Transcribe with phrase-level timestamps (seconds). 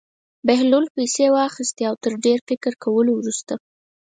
[0.47, 3.53] بهلول پېسې واخیستې او تر ډېر فکر کولو وروسته.